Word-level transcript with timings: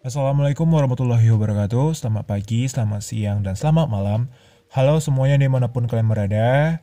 Assalamualaikum 0.00 0.64
warahmatullahi 0.64 1.28
wabarakatuh. 1.28 1.92
Selamat 1.92 2.24
pagi, 2.24 2.64
selamat 2.64 3.04
siang, 3.04 3.44
dan 3.44 3.52
selamat 3.52 3.84
malam. 3.84 4.32
Halo 4.72 4.96
semuanya 4.96 5.36
di 5.36 5.44
mana 5.44 5.68
pun 5.68 5.84
kalian 5.84 6.08
berada. 6.08 6.80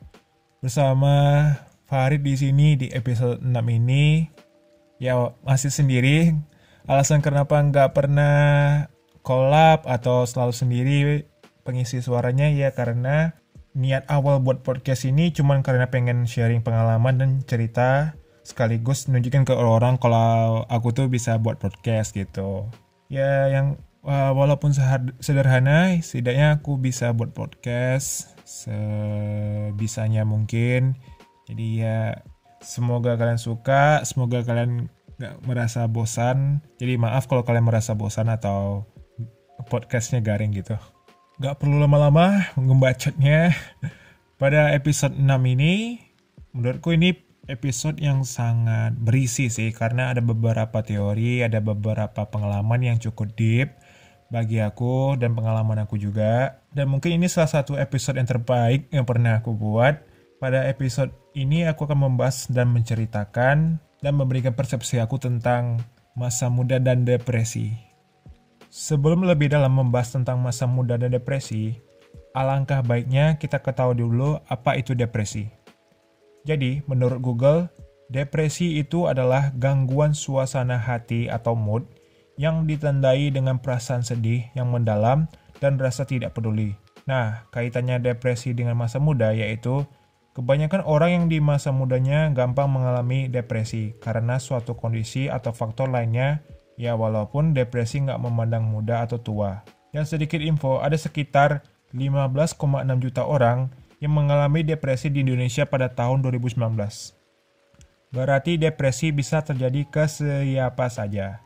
Bersama 0.61 1.49
Farid 1.89 2.21
di 2.21 2.37
sini 2.37 2.77
di 2.77 2.93
episode 2.93 3.41
6 3.41 3.49
ini. 3.73 4.29
Ya 5.01 5.33
masih 5.41 5.73
sendiri. 5.73 6.37
Alasan 6.85 7.25
kenapa 7.25 7.57
nggak 7.57 7.97
pernah 7.97 8.37
collab 9.25 9.89
atau 9.89 10.29
selalu 10.29 10.53
sendiri 10.53 11.25
pengisi 11.65 12.05
suaranya 12.05 12.53
ya 12.53 12.69
karena 12.77 13.33
niat 13.73 14.05
awal 14.13 14.45
buat 14.45 14.61
podcast 14.61 15.09
ini 15.09 15.33
cuman 15.33 15.65
karena 15.65 15.89
pengen 15.89 16.29
sharing 16.29 16.61
pengalaman 16.61 17.17
dan 17.17 17.29
cerita 17.49 18.13
sekaligus 18.45 19.09
nunjukin 19.09 19.41
ke 19.41 19.57
orang 19.57 19.97
kalau 19.97 20.69
aku 20.69 20.93
tuh 20.93 21.09
bisa 21.09 21.41
buat 21.41 21.57
podcast 21.57 22.13
gitu 22.13 22.69
ya 23.07 23.47
yang 23.51 23.79
uh, 24.07 24.31
walaupun 24.31 24.71
sederhana 25.19 25.99
setidaknya 25.99 26.59
aku 26.59 26.79
bisa 26.79 27.11
buat 27.11 27.35
podcast 27.35 28.35
sebisanya 28.47 30.23
mungkin. 30.23 30.95
Jadi 31.47 31.83
ya 31.83 32.23
semoga 32.63 33.15
kalian 33.19 33.39
suka 33.39 34.03
semoga 34.07 34.43
kalian 34.43 34.91
gak 35.19 35.43
merasa 35.43 35.87
bosan. 35.87 36.63
Jadi 36.79 36.95
maaf 36.95 37.27
kalau 37.27 37.43
kalian 37.43 37.67
merasa 37.67 37.95
bosan 37.95 38.31
atau 38.31 38.87
podcastnya 39.67 40.23
garing 40.23 40.55
gitu. 40.55 40.79
Gak 41.43 41.59
perlu 41.59 41.77
lama-lama 41.77 42.49
ngebacotnya 42.55 43.53
pada 44.41 44.71
episode 44.73 45.13
6 45.17 45.27
ini 45.27 46.01
menurutku 46.55 46.95
ini 46.95 47.26
episode 47.47 47.97
yang 48.03 48.27
sangat 48.27 48.93
berisi 48.99 49.47
sih 49.47 49.71
karena 49.71 50.11
ada 50.11 50.19
beberapa 50.19 50.83
teori, 50.83 51.41
ada 51.41 51.63
beberapa 51.63 52.27
pengalaman 52.27 52.83
yang 52.83 52.97
cukup 52.99 53.33
deep 53.39 53.71
bagi 54.27 54.59
aku 54.59 55.15
dan 55.15 55.33
pengalaman 55.33 55.83
aku 55.87 55.95
juga. 55.95 56.59
Dan 56.75 56.91
mungkin 56.91 57.15
ini 57.15 57.31
salah 57.31 57.49
satu 57.49 57.79
episode 57.79 58.19
yang 58.19 58.27
terbaik 58.27 58.91
yang 58.91 59.07
pernah 59.07 59.39
aku 59.39 59.55
buat. 59.55 60.03
Pada 60.37 60.69
episode 60.69 61.09
ini 61.33 61.65
aku 61.65 61.89
akan 61.89 62.13
membahas 62.13 62.45
dan 62.53 62.69
menceritakan 62.69 63.81
dan 63.81 64.13
memberikan 64.13 64.53
persepsi 64.53 65.01
aku 65.01 65.17
tentang 65.17 65.81
masa 66.13 66.45
muda 66.51 66.77
dan 66.77 67.07
depresi. 67.07 67.73
Sebelum 68.69 69.25
lebih 69.25 69.49
dalam 69.49 69.73
membahas 69.73 70.13
tentang 70.13 70.37
masa 70.37 70.69
muda 70.69 70.93
dan 70.99 71.09
depresi, 71.09 71.81
alangkah 72.37 72.85
baiknya 72.85 73.41
kita 73.41 73.57
ketahui 73.57 73.97
dulu 73.97 74.37
apa 74.45 74.77
itu 74.77 74.93
depresi. 74.93 75.56
Jadi, 76.47 76.79
menurut 76.87 77.19
Google, 77.19 77.67
depresi 78.07 78.79
itu 78.79 79.11
adalah 79.11 79.51
gangguan 79.59 80.15
suasana 80.15 80.79
hati 80.79 81.27
atau 81.27 81.59
mood 81.59 81.83
yang 82.39 82.63
ditandai 82.63 83.35
dengan 83.35 83.59
perasaan 83.59 84.05
sedih 84.05 84.47
yang 84.55 84.71
mendalam 84.71 85.27
dan 85.59 85.75
rasa 85.75 86.07
tidak 86.07 86.31
peduli. 86.31 86.71
Nah, 87.03 87.43
kaitannya 87.51 87.99
depresi 87.99 88.55
dengan 88.55 88.79
masa 88.79 89.03
muda 89.03 89.35
yaitu 89.35 89.83
kebanyakan 90.37 90.85
orang 90.85 91.11
yang 91.11 91.25
di 91.27 91.41
masa 91.41 91.73
mudanya 91.73 92.29
gampang 92.31 92.69
mengalami 92.69 93.27
depresi 93.27 93.97
karena 93.97 94.37
suatu 94.37 94.77
kondisi 94.77 95.27
atau 95.27 95.49
faktor 95.51 95.89
lainnya 95.89 96.45
ya 96.77 96.93
walaupun 96.93 97.57
depresi 97.57 98.05
nggak 98.05 98.21
memandang 98.21 98.69
muda 98.69 99.03
atau 99.03 99.17
tua. 99.17 99.65
Yang 99.91 100.15
sedikit 100.15 100.39
info, 100.43 100.77
ada 100.77 100.95
sekitar 100.95 101.65
15,6 101.95 102.59
juta 103.01 103.25
orang 103.25 103.71
yang 103.97 104.13
mengalami 104.13 104.61
depresi 104.61 105.09
di 105.09 105.25
Indonesia 105.25 105.65
pada 105.65 105.89
tahun 105.89 106.21
2019. 106.21 106.57
Berarti 108.13 108.55
depresi 108.55 109.11
bisa 109.11 109.43
terjadi 109.43 109.83
ke 109.89 110.05
siapa 110.07 110.87
saja. 110.87 111.43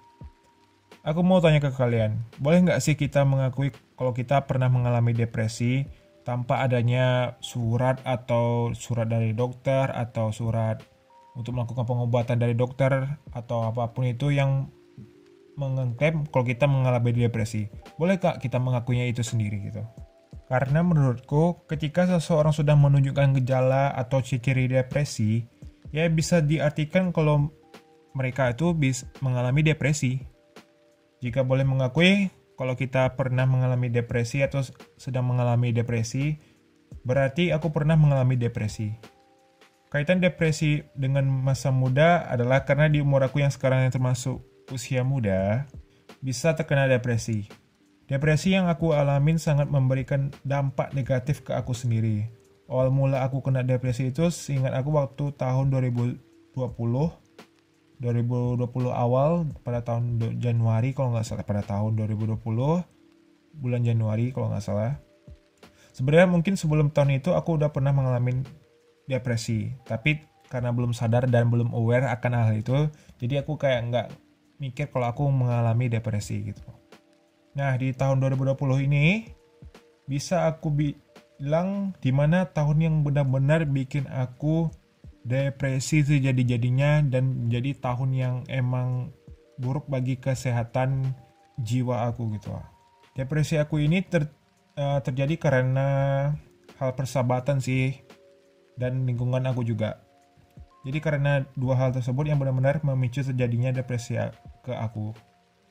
Aku 1.01 1.25
mau 1.25 1.41
tanya 1.41 1.57
ke 1.57 1.73
kalian, 1.73 2.21
boleh 2.37 2.61
nggak 2.61 2.77
sih 2.77 2.93
kita 2.93 3.25
mengakui 3.25 3.73
kalau 3.97 4.13
kita 4.13 4.45
pernah 4.45 4.69
mengalami 4.69 5.17
depresi 5.17 5.89
tanpa 6.21 6.61
adanya 6.61 7.33
surat 7.41 7.97
atau 8.05 8.69
surat 8.77 9.09
dari 9.09 9.33
dokter 9.33 9.89
atau 9.89 10.29
surat 10.29 10.77
untuk 11.33 11.57
melakukan 11.57 11.89
pengobatan 11.89 12.37
dari 12.37 12.53
dokter 12.53 13.17
atau 13.33 13.65
apa 13.65 13.89
pun 13.89 14.05
itu 14.05 14.29
yang 14.29 14.69
mengklaim 15.57 16.29
kalau 16.29 16.45
kita 16.45 16.69
mengalami 16.69 17.11
depresi. 17.13 17.65
Boleh 17.97 18.21
kak 18.21 18.37
kita 18.37 18.61
mengakuinya 18.61 19.09
itu 19.09 19.25
sendiri 19.25 19.73
gitu? 19.73 19.81
Karena 20.51 20.83
menurutku, 20.83 21.63
ketika 21.63 22.03
seseorang 22.03 22.51
sudah 22.51 22.75
menunjukkan 22.75 23.39
gejala 23.39 23.95
atau 23.95 24.19
ciri 24.19 24.67
depresi, 24.67 25.47
ya 25.95 26.03
bisa 26.11 26.43
diartikan 26.43 27.15
kalau 27.15 27.55
mereka 28.11 28.51
itu 28.51 28.75
bisa 28.75 29.07
mengalami 29.23 29.63
depresi. 29.63 30.19
Jika 31.23 31.47
boleh 31.47 31.63
mengakui, 31.63 32.27
kalau 32.59 32.75
kita 32.75 33.15
pernah 33.15 33.47
mengalami 33.47 33.87
depresi 33.87 34.43
atau 34.43 34.59
sedang 34.99 35.23
mengalami 35.23 35.71
depresi, 35.71 36.35
berarti 37.07 37.55
aku 37.55 37.71
pernah 37.71 37.95
mengalami 37.95 38.35
depresi. 38.35 38.91
Kaitan 39.87 40.19
depresi 40.19 40.83
dengan 40.99 41.31
masa 41.31 41.71
muda 41.71 42.27
adalah 42.27 42.67
karena 42.67 42.91
di 42.91 42.99
umur 42.99 43.23
aku 43.23 43.39
yang 43.39 43.55
sekarang 43.55 43.87
yang 43.87 43.95
termasuk 43.95 44.43
usia 44.67 45.07
muda, 45.07 45.63
bisa 46.19 46.51
terkena 46.59 46.91
depresi. 46.91 47.60
Depresi 48.11 48.51
yang 48.51 48.67
aku 48.67 48.91
alamin 48.91 49.39
sangat 49.39 49.71
memberikan 49.71 50.35
dampak 50.43 50.91
negatif 50.91 51.47
ke 51.47 51.55
aku 51.55 51.71
sendiri. 51.71 52.27
Awal 52.67 52.91
mula 52.91 53.23
aku 53.23 53.39
kena 53.39 53.63
depresi 53.63 54.11
itu 54.11 54.27
seingat 54.27 54.75
aku 54.75 54.99
waktu 54.99 55.31
tahun 55.39 55.71
2020 55.71 56.19
2020 56.51 58.59
awal 58.91 59.47
pada 59.63 59.79
tahun 59.79 60.19
Januari 60.43 60.91
kalau 60.91 61.15
nggak 61.15 61.23
salah 61.23 61.47
pada 61.47 61.63
tahun 61.63 62.03
2020 62.03 62.35
bulan 63.55 63.79
Januari 63.79 64.35
kalau 64.35 64.51
nggak 64.51 64.59
salah. 64.59 64.99
Sebenarnya 65.95 66.27
mungkin 66.27 66.59
sebelum 66.59 66.91
tahun 66.91 67.23
itu 67.23 67.31
aku 67.31 67.63
udah 67.63 67.71
pernah 67.71 67.95
mengalami 67.95 68.43
depresi, 69.07 69.71
tapi 69.87 70.19
karena 70.51 70.75
belum 70.75 70.91
sadar 70.91 71.31
dan 71.31 71.47
belum 71.47 71.71
aware 71.71 72.11
akan 72.11 72.31
hal 72.35 72.59
itu, 72.59 72.91
jadi 73.23 73.47
aku 73.47 73.55
kayak 73.55 73.87
nggak 73.87 74.11
mikir 74.59 74.91
kalau 74.91 75.07
aku 75.07 75.23
mengalami 75.31 75.87
depresi 75.87 76.51
gitu. 76.51 76.80
Nah, 77.51 77.75
di 77.75 77.91
tahun 77.91 78.23
2020 78.23 78.87
ini 78.87 79.27
bisa 80.07 80.47
aku 80.47 80.71
bilang 80.71 81.95
di 81.99 82.11
mana 82.15 82.47
tahun 82.47 82.77
yang 82.79 82.95
benar-benar 83.03 83.67
bikin 83.67 84.07
aku 84.07 84.71
depresi 85.21 86.01
sejadi-jadinya 86.01 87.05
dan 87.05 87.47
menjadi 87.47 87.77
tahun 87.77 88.09
yang 88.15 88.35
emang 88.49 89.13
buruk 89.61 89.85
bagi 89.85 90.17
kesehatan 90.17 91.13
jiwa 91.61 92.09
aku 92.09 92.33
gitu. 92.39 92.55
Depresi 93.13 93.59
aku 93.59 93.83
ini 93.83 94.01
ter, 94.01 94.31
uh, 94.79 95.03
terjadi 95.03 95.37
karena 95.37 95.87
hal 96.81 96.91
persahabatan 96.97 97.61
sih 97.61 98.01
dan 98.79 99.05
lingkungan 99.05 99.45
aku 99.45 99.61
juga. 99.61 100.01
Jadi 100.81 100.97
karena 100.97 101.45
dua 101.53 101.77
hal 101.77 101.93
tersebut 101.93 102.25
yang 102.25 102.41
benar-benar 102.41 102.81
memicu 102.81 103.21
terjadinya 103.21 103.69
depresi 103.69 104.17
ke 104.65 104.73
aku. 104.73 105.13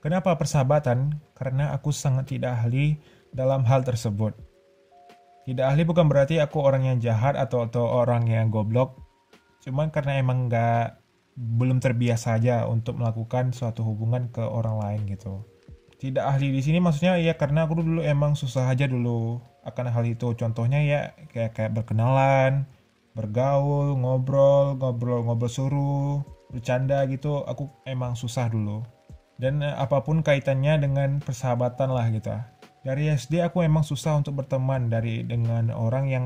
Kenapa 0.01 0.33
persahabatan? 0.41 1.21
Karena 1.37 1.77
aku 1.77 1.93
sangat 1.93 2.33
tidak 2.33 2.57
ahli 2.57 2.97
dalam 3.37 3.69
hal 3.69 3.85
tersebut. 3.85 4.33
Tidak 5.45 5.61
ahli 5.61 5.85
bukan 5.85 6.09
berarti 6.09 6.41
aku 6.41 6.57
orang 6.65 6.89
yang 6.89 6.97
jahat 7.05 7.37
atau 7.37 7.69
atau 7.69 7.85
orang 7.85 8.25
yang 8.25 8.49
goblok. 8.49 8.97
Cuman 9.61 9.93
karena 9.93 10.17
emang 10.17 10.49
nggak 10.49 10.97
belum 11.37 11.85
terbiasa 11.85 12.41
aja 12.41 12.65
untuk 12.65 12.97
melakukan 12.97 13.53
suatu 13.53 13.85
hubungan 13.85 14.33
ke 14.33 14.41
orang 14.41 14.81
lain 14.81 15.01
gitu. 15.13 15.45
Tidak 16.01 16.25
ahli 16.25 16.49
di 16.49 16.65
sini 16.65 16.81
maksudnya 16.81 17.21
ya 17.21 17.37
karena 17.37 17.69
aku 17.69 17.85
dulu 17.85 18.01
emang 18.01 18.33
susah 18.33 18.73
aja 18.73 18.89
dulu 18.89 19.37
akan 19.69 19.93
hal 19.93 20.05
itu. 20.09 20.33
Contohnya 20.33 20.81
ya 20.81 21.13
kayak 21.29 21.53
kayak 21.53 21.77
berkenalan, 21.77 22.65
bergaul, 23.13 24.01
ngobrol, 24.01 24.81
ngobrol, 24.81 25.29
ngobrol 25.29 25.53
suruh, 25.53 26.25
bercanda 26.49 27.05
gitu. 27.05 27.45
Aku 27.45 27.69
emang 27.85 28.17
susah 28.17 28.49
dulu 28.49 28.81
dan 29.41 29.65
uh, 29.65 29.75
apa 29.81 30.05
pun 30.05 30.21
kaitannya 30.21 30.85
dengan 30.85 31.19
persahabatan 31.19 31.89
lah 31.91 32.07
gitu. 32.13 32.37
Dari 32.85 33.09
SD 33.09 33.41
aku 33.41 33.65
emang 33.65 33.85
susah 33.85 34.21
untuk 34.21 34.41
berteman 34.45 34.93
dari 34.93 35.25
dengan 35.25 35.73
orang 35.73 36.09
yang 36.13 36.25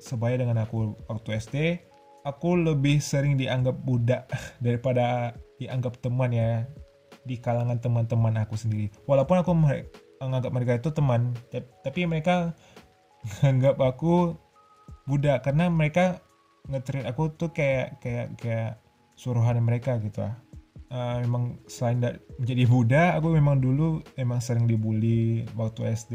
sebaya 0.00 0.36
dengan 0.36 0.64
aku 0.64 0.96
waktu 1.08 1.40
SD 1.40 1.56
aku 2.24 2.56
lebih 2.56 3.00
sering 3.00 3.40
dianggap 3.40 3.80
budak 3.84 4.28
daripada 4.64 5.32
dianggap 5.56 5.96
teman 6.04 6.32
ya 6.32 6.68
di 7.24 7.36
kalangan 7.40 7.80
teman-teman 7.80 8.36
aku 8.44 8.56
sendiri. 8.60 8.92
Walaupun 9.08 9.40
aku 9.40 9.52
menganggap 10.20 10.52
mereka 10.52 10.72
itu 10.76 10.92
teman 10.92 11.32
tapi 11.84 12.04
mereka 12.04 12.52
menganggap 13.40 13.80
aku 13.80 14.36
budak 15.08 15.44
karena 15.44 15.72
mereka 15.72 16.20
ngetrit 16.68 17.08
aku 17.08 17.32
tuh 17.34 17.50
kayak 17.56 17.98
kayak 18.04 18.36
kayak 18.36 18.80
suruhan 19.16 19.60
mereka 19.60 19.96
gitu. 20.00 20.24
ah 20.24 20.49
uh, 20.92 21.22
memang 21.24 21.58
selain 21.66 22.20
menjadi 22.38 22.64
muda 22.68 23.02
aku 23.16 23.34
memang 23.34 23.62
dulu 23.62 24.04
emang 24.20 24.38
sering 24.42 24.68
dibully 24.68 25.46
waktu 25.56 25.94
SD 25.94 26.14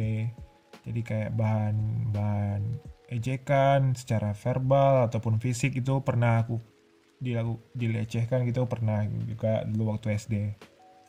jadi 0.85 1.01
kayak 1.01 1.31
bahan 1.33 1.75
bahan 2.13 2.61
ejekan 3.09 3.97
secara 3.97 4.35
verbal 4.37 5.09
ataupun 5.09 5.41
fisik 5.41 5.77
itu 5.77 6.01
pernah 6.01 6.45
aku 6.45 6.61
dilaku, 7.17 7.57
dilecehkan 7.73 8.45
gitu 8.45 8.67
pernah 8.69 9.07
juga 9.25 9.65
dulu 9.65 9.97
waktu 9.97 10.13
SD 10.19 10.35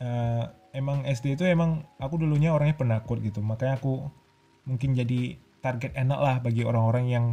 uh, 0.01 0.45
emang 0.77 1.09
SD 1.09 1.41
itu 1.41 1.45
emang 1.49 1.85
aku 1.97 2.21
dulunya 2.21 2.53
orangnya 2.53 2.77
penakut 2.77 3.19
gitu. 3.25 3.41
Makanya 3.41 3.81
aku 3.81 4.05
mungkin 4.69 4.93
jadi 4.93 5.41
target 5.65 5.97
enak 5.97 6.21
lah 6.21 6.37
bagi 6.45 6.63
orang-orang 6.67 7.07
yang 7.09 7.27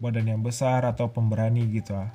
badan 0.00 0.26
yang 0.28 0.40
besar 0.40 0.84
atau 0.84 1.12
pemberani 1.12 1.64
gitu 1.72 1.96
lah 1.96 2.12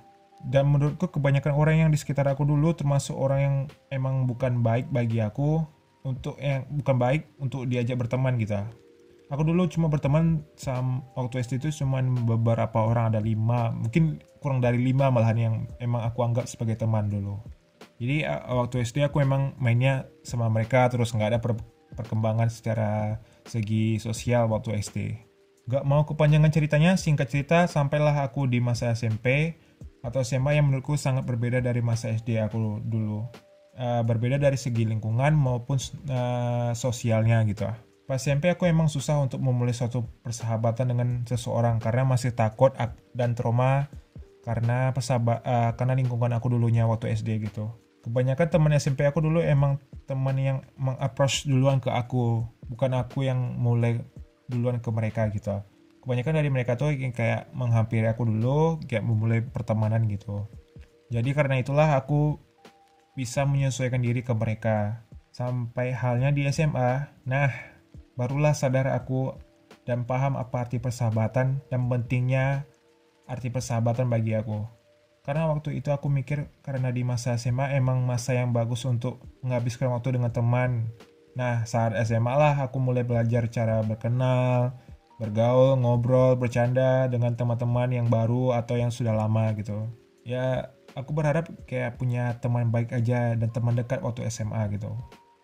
dan 0.50 0.70
menurutku 0.70 1.12
kebanyakan 1.12 1.54
orang 1.54 1.76
yang 1.86 1.90
di 1.94 1.98
sekitar 2.00 2.26
aku 2.26 2.48
dulu 2.48 2.74
termasuk 2.74 3.14
orang 3.14 3.40
yang 3.40 3.56
emang 3.94 4.26
bukan 4.26 4.66
baik 4.66 4.90
bagi 4.90 5.22
aku 5.22 5.62
untuk 6.02 6.38
yang 6.42 6.66
bukan 6.70 6.98
baik 6.98 7.22
untuk 7.38 7.70
diajak 7.70 7.98
berteman 8.02 8.38
gitu. 8.42 8.58
Aku 9.32 9.48
dulu 9.48 9.64
cuma 9.72 9.88
berteman 9.88 10.44
sama 10.60 11.06
waktu 11.16 11.40
SD 11.40 11.64
itu 11.64 11.86
cuma 11.86 12.04
beberapa 12.04 12.84
orang 12.84 13.16
ada 13.16 13.22
lima 13.24 13.72
mungkin 13.72 14.20
kurang 14.44 14.60
dari 14.60 14.82
lima 14.82 15.08
malahan 15.08 15.38
yang 15.40 15.56
emang 15.80 16.04
aku 16.04 16.26
anggap 16.26 16.50
sebagai 16.50 16.76
teman 16.76 17.08
dulu. 17.08 17.40
Jadi 18.02 18.26
waktu 18.28 18.82
SD 18.82 19.06
aku 19.08 19.22
emang 19.22 19.54
mainnya 19.62 20.10
sama 20.26 20.50
mereka 20.50 20.90
terus 20.90 21.14
nggak 21.14 21.38
ada 21.38 21.40
per 21.40 21.56
perkembangan 21.96 22.50
secara 22.50 23.20
segi 23.46 24.00
sosial 24.00 24.48
waktu 24.48 24.80
SD 24.80 25.32
Gak 25.70 25.86
mau 25.86 26.02
kepanjangan 26.04 26.50
ceritanya, 26.50 26.98
singkat 26.98 27.30
cerita 27.30 27.70
sampailah 27.70 28.26
aku 28.26 28.50
di 28.50 28.58
masa 28.58 28.92
SMP 28.98 29.56
atau 30.02 30.20
SMA 30.26 30.58
yang 30.58 30.70
menurutku 30.70 30.98
sangat 30.98 31.26
berbeda 31.26 31.62
dari 31.62 31.80
masa 31.86 32.10
SD 32.10 32.42
aku 32.42 32.82
dulu. 32.82 33.26
Uh, 33.72 34.04
berbeda 34.04 34.36
dari 34.36 34.60
segi 34.60 34.84
lingkungan 34.84 35.32
maupun 35.32 35.80
uh, 36.12 36.76
sosialnya 36.76 37.42
gitu. 37.48 37.66
Pas 38.04 38.20
SMP 38.20 38.52
aku 38.52 38.68
emang 38.68 38.92
susah 38.92 39.24
untuk 39.24 39.40
memulai 39.40 39.72
suatu 39.72 40.04
persahabatan 40.26 40.92
dengan 40.92 41.10
seseorang 41.24 41.80
karena 41.80 42.04
masih 42.04 42.36
takut 42.36 42.76
dan 43.16 43.32
trauma 43.32 43.88
karena 44.44 44.92
persahabat 44.92 45.40
uh, 45.48 45.72
karena 45.80 45.96
lingkungan 45.96 46.36
aku 46.36 46.52
dulunya 46.52 46.84
waktu 46.84 47.16
SD 47.16 47.48
gitu. 47.48 47.72
Kebanyakan 48.02 48.48
teman 48.50 48.74
SMP 48.76 49.08
aku 49.08 49.24
dulu 49.24 49.40
emang 49.40 49.80
teman 50.10 50.36
yang 50.36 50.58
mengapproach 50.76 51.46
duluan 51.46 51.78
ke 51.78 51.94
aku, 51.94 52.44
bukan 52.68 52.98
aku 52.98 53.24
yang 53.30 53.38
mulai 53.62 54.02
duluan 54.50 54.82
ke 54.84 54.90
mereka 54.92 55.30
gitu 55.32 55.62
kebanyakan 56.02 56.34
dari 56.42 56.50
mereka 56.50 56.74
tuh 56.76 56.94
kayak 56.94 57.54
menghampiri 57.54 58.10
aku 58.10 58.26
dulu 58.26 58.82
kayak 58.90 59.06
memulai 59.06 59.46
pertemanan 59.46 60.10
gitu. 60.10 60.50
Jadi 61.14 61.30
karena 61.38 61.62
itulah 61.62 61.94
aku 61.94 62.42
bisa 63.14 63.46
menyesuaikan 63.46 64.02
diri 64.02 64.26
ke 64.26 64.34
mereka. 64.34 65.06
Sampai 65.32 65.96
halnya 65.96 66.34
di 66.34 66.44
SMA 66.50 67.08
nah 67.24 67.50
barulah 68.20 68.52
sadar 68.52 68.92
aku 68.92 69.32
dan 69.86 70.04
paham 70.04 70.36
apa 70.36 70.68
arti 70.68 70.78
persahabatan 70.78 71.64
dan 71.70 71.82
pentingnya 71.88 72.66
arti 73.30 73.48
persahabatan 73.54 74.10
bagi 74.10 74.36
aku. 74.36 74.66
Karena 75.22 75.46
waktu 75.54 75.78
itu 75.78 75.94
aku 75.94 76.10
mikir 76.10 76.50
karena 76.66 76.90
di 76.90 77.06
masa 77.06 77.38
SMA 77.38 77.78
emang 77.78 78.02
masa 78.10 78.34
yang 78.34 78.50
bagus 78.58 78.82
untuk 78.90 79.22
menghabiskan 79.46 79.94
waktu 79.94 80.18
dengan 80.18 80.34
teman. 80.34 80.90
Nah 81.38 81.64
saat 81.70 81.94
SMA 82.04 82.34
lah 82.34 82.58
aku 82.66 82.82
mulai 82.82 83.06
belajar 83.06 83.46
cara 83.54 83.86
berkenal 83.86 84.74
bergaul, 85.22 85.78
ngobrol, 85.78 86.34
bercanda 86.34 87.06
dengan 87.06 87.38
teman-teman 87.38 87.94
yang 87.94 88.10
baru 88.10 88.58
atau 88.58 88.74
yang 88.74 88.90
sudah 88.90 89.14
lama 89.14 89.54
gitu. 89.54 89.86
Ya, 90.26 90.74
aku 90.98 91.14
berharap 91.14 91.46
kayak 91.70 92.02
punya 92.02 92.42
teman 92.42 92.74
baik 92.74 92.90
aja 92.98 93.38
dan 93.38 93.54
teman 93.54 93.78
dekat 93.78 94.02
waktu 94.02 94.26
SMA 94.34 94.66
gitu. 94.74 94.90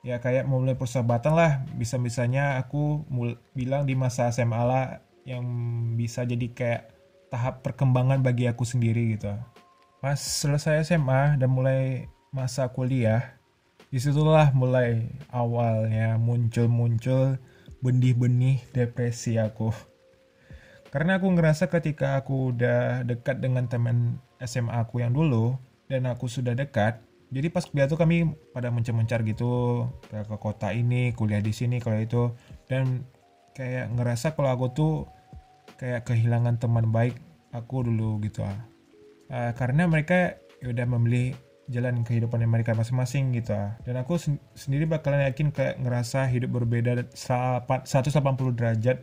Ya 0.01 0.17
kayak 0.17 0.49
mulai 0.49 0.73
persahabatan 0.73 1.37
lah, 1.37 1.51
bisa-bisanya 1.77 2.57
aku 2.57 3.05
mul 3.05 3.37
bilang 3.53 3.85
di 3.85 3.93
masa 3.93 4.33
SMA 4.33 4.61
lah 4.65 5.05
yang 5.29 5.45
bisa 5.93 6.25
jadi 6.25 6.47
kayak 6.49 6.83
tahap 7.29 7.61
perkembangan 7.61 8.23
bagi 8.25 8.49
aku 8.49 8.65
sendiri 8.65 9.13
gitu. 9.19 9.29
Pas 10.01 10.17
selesai 10.17 10.87
SMA 10.87 11.37
dan 11.37 11.51
mulai 11.51 12.07
masa 12.31 12.71
kuliah, 12.71 13.37
di 13.91 13.99
situlah 13.99 14.51
mulai 14.55 15.11
awalnya 15.31 16.15
muncul-muncul 16.15 17.39
benih-benih 17.81 18.63
depresi 18.73 19.37
aku. 19.37 19.73
Karena 20.87 21.19
aku 21.19 21.27
ngerasa 21.35 21.67
ketika 21.67 22.17
aku 22.17 22.55
udah 22.55 23.03
dekat 23.03 23.43
dengan 23.43 23.67
teman 23.67 24.23
SMA 24.39 24.71
aku 24.71 25.03
yang 25.03 25.11
dulu 25.11 25.59
dan 25.91 26.07
aku 26.07 26.31
sudah 26.31 26.55
dekat, 26.55 27.03
jadi 27.27 27.51
pas 27.51 27.67
kuliah 27.67 27.91
tuh 27.91 27.99
kami 27.99 28.31
pada 28.55 28.71
mencar-mencar 28.71 29.27
gitu 29.27 29.83
ke, 30.07 30.35
kota 30.39 30.71
ini, 30.71 31.11
kuliah 31.11 31.43
di 31.43 31.51
sini 31.51 31.83
kalau 31.83 31.99
itu 31.99 32.23
dan 32.71 33.03
kayak 33.51 33.91
ngerasa 33.91 34.31
kalau 34.31 34.55
aku 34.55 34.65
tuh 34.71 34.93
kayak 35.75 36.07
kehilangan 36.07 36.55
teman 36.55 36.87
baik 36.87 37.19
aku 37.51 37.83
dulu 37.83 38.23
gitu 38.23 38.47
ah. 38.47 38.55
Uh, 39.27 39.51
karena 39.59 39.83
mereka 39.91 40.39
ya 40.63 40.71
udah 40.71 40.87
memilih 40.87 41.35
jalan 41.67 42.03
kehidupan 42.07 42.43
mereka 42.47 42.71
masing-masing 42.71 43.35
gitu. 43.35 43.55
Dan 43.83 43.95
aku 43.99 44.15
sen 44.15 44.39
sendiri 44.55 44.87
bakalan 44.87 45.27
yakin 45.27 45.51
kayak 45.51 45.79
ngerasa 45.83 46.27
hidup 46.31 46.55
berbeda 46.55 47.03
180 47.11 47.83
derajat 48.55 48.97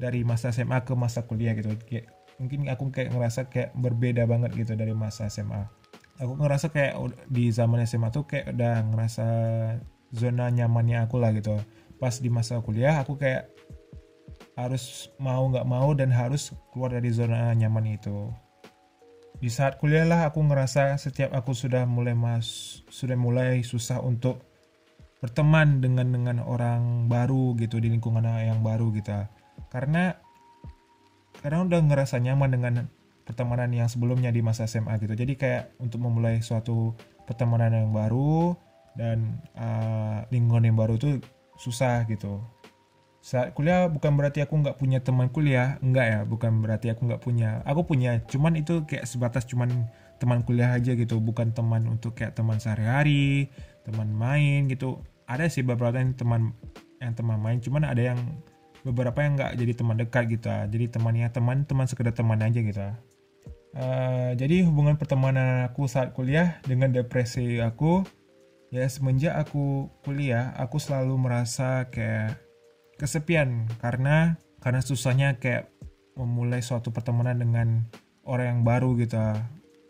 dari 0.00 0.24
masa 0.24 0.52
SMA 0.52 0.80
ke 0.84 0.92
masa 0.96 1.24
kuliah 1.28 1.52
gitu. 1.52 1.76
Kayak, 1.84 2.12
mungkin 2.40 2.68
aku 2.72 2.88
kayak 2.88 3.12
ngerasa 3.12 3.48
kayak 3.52 3.76
berbeda 3.76 4.24
banget 4.24 4.56
gitu 4.56 4.72
dari 4.76 4.96
masa 4.96 5.28
SMA. 5.28 5.68
Aku 6.16 6.32
ngerasa 6.40 6.72
kayak 6.72 6.96
di 7.28 7.52
zaman 7.52 7.84
SMA 7.84 8.08
tuh 8.08 8.24
kayak 8.24 8.56
udah 8.56 8.80
ngerasa 8.92 9.26
zona 10.16 10.48
nyamannya 10.48 11.04
aku 11.04 11.20
lah 11.20 11.36
gitu. 11.36 11.60
Pas 12.00 12.16
di 12.16 12.32
masa 12.32 12.60
kuliah 12.64 13.04
aku 13.04 13.20
kayak 13.20 13.52
harus 14.56 15.12
mau 15.20 15.44
nggak 15.52 15.68
mau 15.68 15.92
dan 15.92 16.08
harus 16.08 16.56
keluar 16.72 16.96
dari 16.96 17.12
zona 17.12 17.52
nyaman 17.52 18.00
itu 18.00 18.32
di 19.36 19.52
saat 19.52 19.76
kuliah 19.76 20.08
lah 20.08 20.32
aku 20.32 20.40
ngerasa 20.40 20.96
setiap 20.96 21.36
aku 21.36 21.52
sudah 21.52 21.84
mulai 21.84 22.16
mas 22.16 22.80
sudah 22.88 23.18
mulai 23.18 23.60
susah 23.60 24.00
untuk 24.00 24.40
berteman 25.20 25.80
dengan 25.80 26.08
dengan 26.12 26.36
orang 26.44 27.08
baru 27.08 27.56
gitu 27.60 27.80
di 27.80 27.92
lingkungan 27.92 28.24
yang 28.24 28.60
baru 28.64 28.92
gitu. 28.96 29.12
Karena 29.68 30.16
karena 31.40 31.68
udah 31.68 31.80
ngerasa 31.84 32.16
nyaman 32.20 32.50
dengan 32.52 32.74
pertemanan 33.26 33.74
yang 33.74 33.90
sebelumnya 33.90 34.30
di 34.32 34.40
masa 34.40 34.64
SMA 34.64 34.96
gitu. 35.02 35.12
Jadi 35.12 35.34
kayak 35.36 35.76
untuk 35.82 36.00
memulai 36.00 36.40
suatu 36.40 36.94
pertemanan 37.26 37.74
yang 37.74 37.90
baru 37.92 38.54
dan 38.96 39.42
uh, 39.58 40.24
lingkungan 40.32 40.72
yang 40.72 40.78
baru 40.78 40.96
itu 40.96 41.20
susah 41.60 42.08
gitu 42.08 42.40
saat 43.26 43.58
kuliah 43.58 43.90
bukan 43.90 44.14
berarti 44.14 44.38
aku 44.46 44.54
nggak 44.62 44.78
punya 44.78 45.02
teman 45.02 45.26
kuliah. 45.26 45.82
Enggak 45.82 46.06
ya 46.06 46.20
bukan 46.22 46.62
berarti 46.62 46.94
aku 46.94 47.10
nggak 47.10 47.18
punya. 47.26 47.58
Aku 47.66 47.82
punya 47.82 48.22
cuman 48.30 48.54
itu 48.54 48.86
kayak 48.86 49.02
sebatas 49.02 49.42
cuman 49.50 49.90
teman 50.22 50.46
kuliah 50.46 50.70
aja 50.78 50.94
gitu. 50.94 51.18
Bukan 51.18 51.50
teman 51.50 51.90
untuk 51.90 52.14
kayak 52.14 52.38
teman 52.38 52.62
sehari-hari 52.62 53.50
teman 53.82 54.14
main 54.14 54.70
gitu. 54.70 55.02
Ada 55.26 55.50
sih 55.50 55.66
beberapa 55.66 55.98
yang 55.98 56.14
teman 56.14 56.54
yang 57.02 57.18
teman 57.18 57.42
main 57.42 57.58
cuman 57.58 57.82
ada 57.90 58.14
yang 58.14 58.20
beberapa 58.86 59.18
yang 59.18 59.34
nggak 59.34 59.58
jadi 59.58 59.72
teman 59.74 59.96
dekat 59.98 60.24
gitu. 60.30 60.46
Jadi 60.46 60.86
temannya 60.86 61.26
teman 61.34 61.66
teman 61.66 61.90
sekedar 61.90 62.14
teman 62.14 62.38
aja 62.38 62.62
gitu. 62.62 62.86
Uh, 63.74 64.38
jadi 64.38 64.62
hubungan 64.70 64.94
pertemanan 64.94 65.66
aku 65.66 65.90
saat 65.90 66.14
kuliah 66.14 66.62
dengan 66.62 66.94
depresi 66.94 67.58
aku 67.58 68.06
ya 68.70 68.86
semenjak 68.88 69.34
aku 69.36 69.90
kuliah 70.00 70.54
aku 70.56 70.80
selalu 70.80 71.12
merasa 71.20 71.84
kayak 71.92 72.45
kesepian 72.96 73.68
karena 73.80 74.40
karena 74.60 74.80
susahnya 74.80 75.36
kayak 75.38 75.70
memulai 76.16 76.64
suatu 76.64 76.90
pertemanan 76.90 77.38
dengan 77.38 77.68
orang 78.24 78.58
yang 78.58 78.62
baru 78.64 78.96
gitu. 78.98 79.20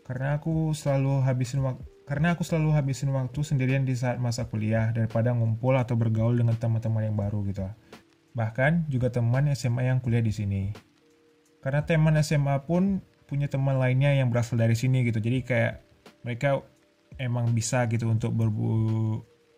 Karena 0.03 0.39
aku 0.39 0.75
selalu 0.75 1.23
habisin 1.23 1.63
waktu 1.63 1.83
karena 2.07 2.35
aku 2.35 2.47
selalu 2.47 2.71
habisin 2.71 3.11
waktu 3.11 3.43
sendirian 3.43 3.83
di 3.83 3.91
saat 3.91 4.15
masa 4.15 4.47
kuliah 4.47 4.95
daripada 4.95 5.35
ngumpul 5.35 5.75
atau 5.75 5.99
bergaul 5.99 6.39
dengan 6.39 6.55
teman-teman 6.55 7.11
yang 7.11 7.17
baru 7.19 7.43
gitu. 7.47 7.67
Bahkan 8.31 8.87
juga 8.87 9.11
teman 9.11 9.51
SMA 9.51 9.91
yang 9.91 9.99
kuliah 9.99 10.23
di 10.23 10.31
sini. 10.31 10.71
Karena 11.59 11.83
teman 11.83 12.15
SMA 12.23 12.63
pun 12.63 13.03
punya 13.27 13.51
teman 13.51 13.75
lainnya 13.75 14.15
yang 14.15 14.31
berasal 14.31 14.55
dari 14.55 14.71
sini 14.71 15.03
gitu. 15.03 15.19
Jadi 15.19 15.43
kayak 15.43 15.83
mereka 16.23 16.63
emang 17.19 17.51
bisa 17.51 17.83
gitu 17.91 18.07
untuk 18.07 18.31
berbu 18.31 18.71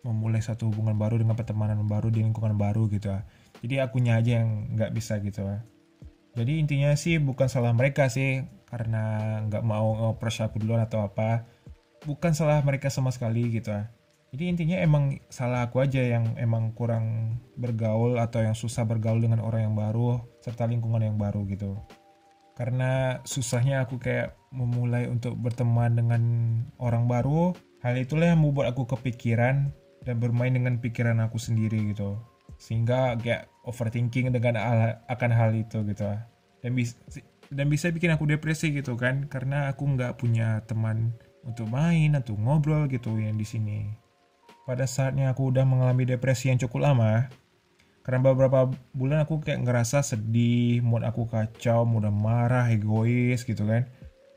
memulai 0.02 0.40
satu 0.42 0.72
hubungan 0.72 0.96
baru 0.96 1.20
dengan 1.20 1.36
pertemanan 1.36 1.84
baru 1.86 2.08
di 2.08 2.24
lingkungan 2.24 2.56
baru 2.56 2.88
gitu 2.88 3.12
jadi 3.60 3.84
akunya 3.84 4.16
aja 4.16 4.40
yang 4.40 4.72
nggak 4.76 4.92
bisa 4.96 5.20
gitu. 5.20 5.44
Jadi 6.32 6.52
intinya 6.62 6.96
sih 6.96 7.20
bukan 7.20 7.46
salah 7.50 7.76
mereka 7.76 8.08
sih 8.08 8.40
karena 8.64 9.36
nggak 9.50 9.64
mau 9.66 9.92
ngopres 9.96 10.40
aku 10.40 10.62
duluan 10.62 10.84
atau 10.84 11.04
apa. 11.04 11.44
Bukan 12.08 12.32
salah 12.32 12.64
mereka 12.64 12.88
sama 12.88 13.12
sekali 13.12 13.60
gitu. 13.60 13.76
Jadi 14.30 14.44
intinya 14.46 14.78
emang 14.80 15.20
salah 15.28 15.68
aku 15.68 15.82
aja 15.82 16.00
yang 16.00 16.38
emang 16.38 16.72
kurang 16.72 17.36
bergaul 17.58 18.16
atau 18.16 18.40
yang 18.40 18.56
susah 18.56 18.86
bergaul 18.86 19.20
dengan 19.20 19.42
orang 19.42 19.68
yang 19.68 19.76
baru 19.76 20.22
serta 20.40 20.64
lingkungan 20.70 21.02
yang 21.02 21.18
baru 21.20 21.44
gitu. 21.50 21.76
Karena 22.56 23.20
susahnya 23.26 23.84
aku 23.84 24.00
kayak 24.00 24.38
memulai 24.54 25.10
untuk 25.10 25.36
berteman 25.36 25.98
dengan 25.98 26.22
orang 26.80 27.10
baru 27.10 27.52
hal 27.82 27.96
itulah 27.96 28.32
yang 28.32 28.40
membuat 28.40 28.72
aku 28.72 28.86
kepikiran 28.86 29.72
dan 30.04 30.16
bermain 30.16 30.52
dengan 30.52 30.80
pikiran 30.80 31.20
aku 31.24 31.36
sendiri 31.40 31.92
gitu 31.92 32.29
sehingga 32.60 33.16
kayak 33.16 33.48
overthinking 33.64 34.28
dengan 34.28 34.60
hal, 34.60 35.00
akan 35.08 35.30
hal 35.32 35.50
itu 35.56 35.80
gitu. 35.88 36.04
Dan 36.60 36.76
bisa 36.76 37.00
dan 37.50 37.66
bisa 37.66 37.90
bikin 37.90 38.14
aku 38.14 38.28
depresi 38.30 38.70
gitu 38.70 38.94
kan 38.94 39.26
karena 39.26 39.72
aku 39.72 39.82
nggak 39.96 40.20
punya 40.20 40.62
teman 40.68 41.10
untuk 41.42 41.66
main 41.72 42.14
atau 42.14 42.36
ngobrol 42.36 42.86
gitu 42.86 43.16
yang 43.16 43.40
di 43.40 43.48
sini. 43.48 43.90
Pada 44.68 44.84
saatnya 44.86 45.32
aku 45.32 45.50
udah 45.50 45.64
mengalami 45.66 46.06
depresi 46.06 46.52
yang 46.52 46.60
cukup 46.60 46.92
lama 46.92 47.26
karena 48.06 48.20
beberapa 48.22 48.70
bulan 48.94 49.24
aku 49.24 49.42
kayak 49.42 49.66
ngerasa 49.66 50.04
sedih 50.04 50.84
mood 50.84 51.02
aku 51.02 51.26
kacau 51.26 51.82
mudah 51.88 52.12
marah 52.12 52.70
egois 52.70 53.42
gitu 53.42 53.66
kan. 53.66 53.88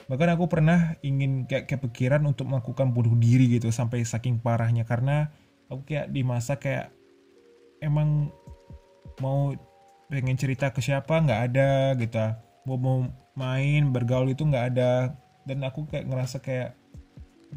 Bahkan 0.08 0.30
aku 0.36 0.51
pernah 0.51 1.00
ingin 1.00 1.48
kayak 1.48 1.70
kepikiran 1.70 2.24
untuk 2.27 2.50
melakukan 2.50 2.92
bunuh 2.92 3.15
diri 3.15 3.48
gitu 3.60 3.72
sampai 3.72 4.03
saking 4.03 4.42
parahnya. 4.42 4.84
Karena 4.84 5.32
aku 5.72 5.86
kayak 5.88 6.12
di 6.12 6.22
masa 6.27 6.60
kayak 6.60 6.92
emang 7.84 8.32
mau 9.20 9.52
pengen 10.08 10.40
cerita 10.40 10.72
ke 10.72 10.80
siapa 10.80 11.20
nggak 11.20 11.42
ada 11.52 11.94
gitu. 12.00 12.18
Mau 12.63 12.80
mau 12.80 12.98
main 13.36 13.92
bergaul 13.92 14.32
itu 14.32 14.48
nggak 14.48 14.66
ada. 14.74 15.12
Dan 15.44 15.60
aku 15.68 15.84
kayak 15.92 16.08
ngerasa 16.08 16.40
kayak 16.40 16.80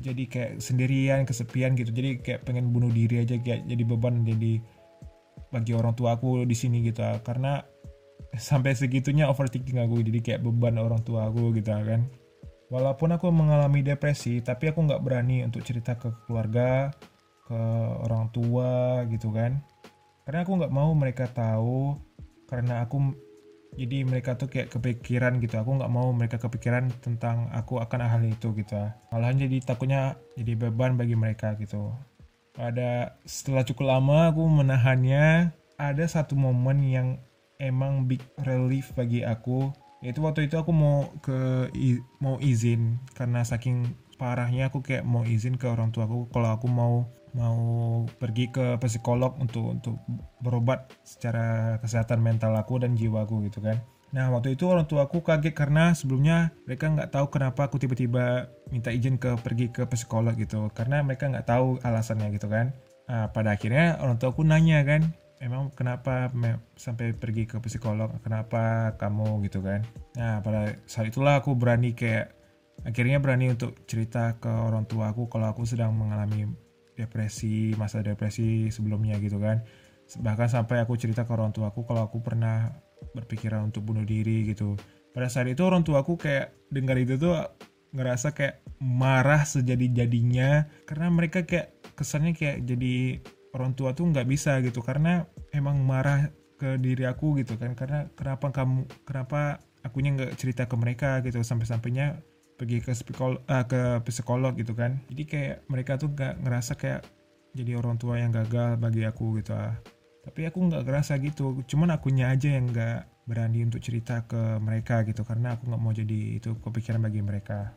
jadi 0.02 0.25
kayak 0.26 0.52
sendirian 0.59 1.23
kesepian 1.23 1.78
gitu. 1.78 1.95
Jadi 1.95 2.21
kayak 2.21 2.42
pengen 2.42 2.75
bunuh 2.75 2.90
diri 2.90 3.23
aja 3.23 3.38
kayak 3.38 3.64
jadi 3.71 3.83
beban 3.87 4.26
jadi 4.26 4.59
bagi 5.54 5.73
orang 5.78 5.95
tua 5.95 6.18
aku 6.18 6.42
di 6.42 6.56
sini 6.59 6.83
gitu. 6.83 7.06
Karena 7.23 7.62
sampai 8.35 8.75
segitunya 8.75 9.30
overthinking 9.30 9.78
aku 9.80 10.02
jadi 10.02 10.21
kayak 10.21 10.40
beban 10.42 10.76
orang 10.83 11.00
tua 11.06 11.30
aku 11.30 11.54
gitu 11.54 11.71
kan. 11.71 12.11
Walaupun 12.66 13.14
aku 13.14 13.30
mengalami 13.30 13.87
depresi 13.87 14.42
tapi 14.42 14.75
aku 14.75 14.83
nggak 14.90 14.99
berani 14.99 15.47
untuk 15.47 15.62
cerita 15.62 15.95
ke 15.95 16.11
keluarga 16.26 16.90
ke 17.47 17.61
orang 18.02 18.26
tua 18.35 19.06
gitu 19.06 19.30
kan 19.30 19.62
karena 20.26 20.42
aku 20.42 20.59
nggak 20.59 20.75
mau 20.75 20.90
mereka 20.90 21.30
tahu 21.30 21.95
karena 22.50 22.83
aku 22.83 23.14
jadi 23.78 24.09
mereka 24.09 24.35
tuh 24.35 24.50
kayak 24.50 24.75
kepikiran 24.75 25.38
gitu. 25.38 25.61
Aku 25.62 25.78
nggak 25.78 25.92
mau 25.92 26.11
mereka 26.11 26.42
kepikiran 26.42 26.90
tentang 26.99 27.47
aku 27.54 27.78
akan 27.78 28.09
hal 28.09 28.25
itu 28.26 28.50
gitu. 28.56 28.75
Malahan 29.14 29.38
jadi 29.38 29.62
takutnya 29.62 30.18
jadi 30.35 30.59
beban 30.59 30.99
bagi 30.99 31.14
mereka 31.14 31.54
gitu. 31.61 31.95
Pada 32.56 33.21
setelah 33.28 33.62
cukup 33.62 33.87
lama 33.87 34.33
aku 34.33 34.42
menahannya 34.49 35.54
ada 35.76 36.04
satu 36.09 36.35
momen 36.35 36.83
yang 36.88 37.09
emang 37.62 38.09
big 38.11 38.25
relief 38.42 38.90
bagi 38.97 39.23
aku. 39.23 39.71
Yaitu 40.00 40.25
waktu 40.25 40.49
itu 40.49 40.56
aku 40.56 40.73
mau 40.73 41.06
ke 41.21 41.71
mau 42.18 42.40
izin. 42.42 42.97
Karena 43.12 43.45
saking 43.45 43.92
parahnya 44.16 44.73
aku 44.73 44.80
kayak 44.80 45.04
mau 45.04 45.23
izin 45.23 45.61
ke 45.61 45.68
orang 45.68 45.92
tua 45.92 46.09
aku 46.09 46.33
kalau 46.33 46.49
aku 46.49 46.66
mau 46.66 47.04
mau 47.37 47.61
pergi 48.16 48.49
ke 48.49 48.81
psikolog 48.81 49.37
untuk 49.37 49.76
untuk 49.76 50.00
berobat 50.40 50.88
secara 51.05 51.76
kesehatan 51.85 52.25
mental 52.25 52.57
aku 52.57 52.81
dan 52.81 52.97
jiwaku 52.97 53.45
gitu 53.52 53.61
kan. 53.61 53.76
Nah 54.16 54.33
waktu 54.33 54.57
itu 54.57 54.64
orang 54.64 54.88
tua 54.88 55.05
aku 55.05 55.21
kaget 55.21 55.52
karena 55.52 55.93
sebelumnya 55.93 56.57
mereka 56.64 56.88
nggak 56.88 57.12
tahu 57.12 57.28
kenapa 57.28 57.69
aku 57.69 57.76
tiba-tiba 57.76 58.49
minta 58.73 58.88
izin 58.88 59.21
ke 59.21 59.37
pergi 59.45 59.69
ke 59.69 59.85
psikolog 59.93 60.33
gitu 60.40 60.73
karena 60.73 61.05
mereka 61.05 61.28
nggak 61.28 61.45
tahu 61.45 61.76
alasannya 61.85 62.33
gitu 62.33 62.49
kan. 62.49 62.73
Nah, 63.07 63.31
pada 63.31 63.55
akhirnya 63.55 64.02
orang 64.02 64.19
tua 64.19 64.35
aku 64.35 64.43
nanya 64.43 64.83
kan, 64.83 65.14
emang 65.38 65.71
kenapa 65.78 66.26
sampai 66.75 67.14
pergi 67.14 67.47
ke 67.47 67.62
psikolog, 67.62 68.11
kenapa 68.19 68.97
kamu 68.99 69.47
gitu 69.47 69.62
kan. 69.62 69.87
Nah 70.19 70.43
pada 70.43 70.75
saat 70.90 71.12
itulah 71.12 71.38
aku 71.38 71.55
berani 71.55 71.93
kayak 71.95 72.35
akhirnya 72.83 73.23
berani 73.23 73.52
untuk 73.52 73.78
cerita 73.87 74.35
ke 74.43 74.49
orang 74.49 74.88
tua 74.90 75.12
aku 75.12 75.28
kalau 75.31 75.49
aku 75.52 75.62
sedang 75.69 75.95
mengalami 75.95 76.50
depresi 76.97 77.76
masa 77.76 78.00
depresi 78.00 78.73
sebelumnya 78.73 79.21
gitu 79.21 79.37
kan. 79.38 79.62
Bahkan 80.17 80.49
sampai 80.49 80.83
aku 80.83 80.97
cerita 80.97 81.29
ke 81.29 81.33
orang 81.37 81.53
tua 81.53 81.71
aku 81.71 81.85
kalau 81.85 82.09
aku 82.09 82.25
pernah 82.25 82.73
berpikiran 83.12 83.69
untuk 83.69 83.85
bunuh 83.85 84.03
diri 84.03 84.49
gitu. 84.49 84.75
Pada 85.12 85.29
saat 85.29 85.49
itu 85.49 85.61
orang 85.65 85.85
tua 85.85 86.00
aku 86.05 86.17
kayak 86.17 86.53
dengar 86.73 86.97
itu 86.97 87.17
tuh 87.21 87.37
ngerasa 87.93 88.33
kayak 88.33 88.65
marah 88.81 89.45
sejadi-jadinya. 89.45 90.69
Karena 90.88 91.12
mereka 91.12 91.45
kayak 91.45 91.73
kesannya 91.97 92.33
kayak 92.37 92.65
jadi 92.65 93.21
orang 93.57 93.73
tua 93.76 93.93
tuh 93.93 94.09
nggak 94.09 94.29
bisa 94.29 94.61
gitu. 94.65 94.81
Karena 94.81 95.25
emang 95.53 95.81
marah 95.85 96.33
ke 96.57 96.81
diri 96.81 97.05
aku 97.05 97.37
gitu 97.41 97.61
kan. 97.61 97.76
Karena 97.76 98.09
kenapa 98.17 98.53
kamu 98.53 98.88
kenapa 99.05 99.61
akunya 99.85 100.17
nggak 100.17 100.33
cerita 100.37 100.65
ke 100.69 100.76
mereka 100.76 101.21
gitu. 101.25 101.41
Sampai-sampainya 101.41 102.21
pergi 102.56 102.80
ke 102.80 102.92
psikolog, 102.92 103.40
uh, 103.46 103.64
ke 103.68 103.80
psikolog 104.08 104.52
gitu 104.56 104.72
kan. 104.72 105.00
Jadi 105.12 105.22
kayak 105.28 105.56
mereka 105.68 106.00
tuh 106.00 106.12
gak 106.12 106.40
ngerasa 106.40 106.75
kayak 106.76 107.04
jadi 107.56 107.80
orang 107.80 107.96
tua 107.96 108.20
yang 108.20 108.36
gagal 108.36 108.76
bagi 108.76 109.08
aku 109.08 109.40
gitu 109.40 109.56
ah. 109.56 109.72
tapi 110.26 110.44
aku 110.44 110.58
nggak 110.58 110.84
ngerasa 110.84 111.16
gitu. 111.22 111.62
Cuman 111.70 111.94
akunya 111.94 112.34
aja 112.34 112.50
yang 112.50 112.68
nggak 112.68 113.30
berani 113.30 113.62
untuk 113.62 113.78
cerita 113.78 114.26
ke 114.26 114.58
mereka 114.58 115.06
gitu 115.06 115.22
karena 115.22 115.54
aku 115.54 115.70
nggak 115.70 115.82
mau 115.82 115.94
jadi 115.94 116.42
itu 116.42 116.58
kepikiran 116.60 117.06
bagi 117.06 117.22
mereka. 117.22 117.72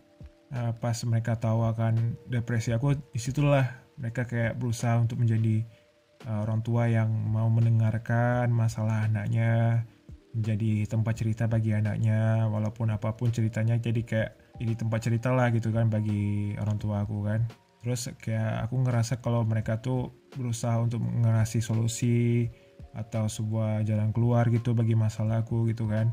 Nah, 0.50 0.74
pas 0.74 0.98
mereka 1.06 1.38
tahu 1.38 1.62
akan 1.62 2.18
depresi 2.26 2.74
aku 2.74 2.98
di 3.14 3.22
situlah 3.22 3.70
mereka 4.02 4.26
kayak 4.26 4.58
berusaha 4.58 4.98
untuk 4.98 5.22
menjadi 5.22 5.62
uh, 6.26 6.42
orang 6.42 6.66
tua 6.66 6.90
yang 6.90 7.10
mau 7.10 7.46
mendengarkan 7.54 8.50
masalah 8.50 9.06
anaknya 9.06 9.86
menjadi 10.34 10.90
tempat 10.90 11.14
cerita 11.22 11.46
bagi 11.46 11.74
anaknya 11.74 12.50
walaupun 12.50 12.90
apa 12.94 13.14
pun 13.14 13.30
ceritanya 13.30 13.78
jadi 13.78 14.02
kayak 14.02 14.32
jadi 14.60 14.74
tempat 14.76 15.00
cerita 15.08 15.32
lah 15.32 15.50
gitu 15.56 15.72
kan 15.72 15.88
bagi 15.88 16.54
orang 16.60 16.78
tua 16.78 17.08
aku 17.08 17.26
kan. 17.26 17.48
Terus 17.80 18.12
kayak 18.20 18.68
aku 18.68 18.76
ngerasa 18.84 19.24
kalau 19.24 19.48
mereka 19.48 19.80
tuh 19.80 20.12
berusaha 20.36 20.76
untuk 20.84 21.00
ngasih 21.00 21.64
solusi 21.64 22.52
atau 22.92 23.32
sebuah 23.32 23.88
jalan 23.88 24.12
keluar 24.12 24.52
gitu 24.52 24.76
bagi 24.76 25.00
masalahku 25.00 25.64
gitu 25.72 25.88
kan. 25.88 26.12